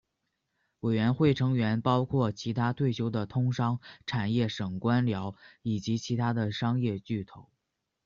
[0.79, 7.51] 委员会成员包括其它退休的通商产业省官僚以及其它的商业巨头。